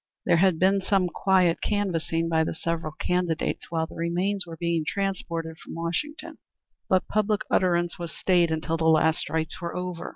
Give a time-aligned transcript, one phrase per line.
[0.25, 4.83] There had been some quiet canvassing by the several candidates while the remains were being
[4.83, 6.39] transported from Washington,
[6.89, 10.09] but public utterance was stayed until the last rites were over.